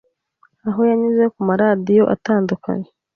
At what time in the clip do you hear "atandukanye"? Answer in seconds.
2.15-2.87